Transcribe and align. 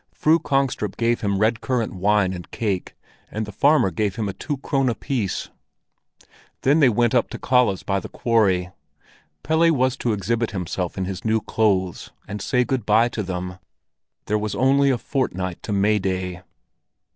Fru 0.15 0.39
Kongstrup 0.39 0.97
gave 0.97 1.21
him 1.21 1.37
red 1.37 1.61
currant 1.61 1.93
wine 1.93 2.33
and 2.33 2.49
cake, 2.49 2.95
and 3.29 3.45
the 3.45 3.51
farmer 3.51 3.91
gave 3.91 4.15
him 4.15 4.27
a 4.27 4.33
two 4.33 4.57
krone 4.57 4.91
piece. 4.95 5.51
Then 6.63 6.79
they 6.79 6.89
went 6.89 7.13
up 7.13 7.29
to 7.29 7.37
Kalle's 7.37 7.83
by 7.83 7.99
the 7.99 8.09
quarry. 8.09 8.71
Pelle 9.43 9.71
was 9.71 9.95
to 9.97 10.11
exhibit 10.11 10.49
himself 10.57 10.97
in 10.97 11.05
his 11.05 11.23
new 11.23 11.39
clothes, 11.39 12.09
and 12.27 12.41
say 12.41 12.63
good 12.63 12.83
bye 12.83 13.09
to 13.09 13.21
them; 13.21 13.59
there 14.25 14.39
was 14.39 14.55
only 14.55 14.89
a 14.89 14.97
fortnight 14.97 15.61
to 15.61 15.71
May 15.71 15.99
Day. 15.99 16.41